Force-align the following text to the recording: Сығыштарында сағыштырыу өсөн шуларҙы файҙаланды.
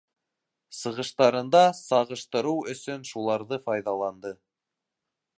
Сығыштарында 0.75 1.59
сағыштырыу 1.79 2.63
өсөн 2.73 3.05
шуларҙы 3.09 3.59
файҙаланды. 3.67 4.33